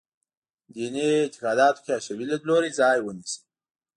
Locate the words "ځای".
2.79-2.97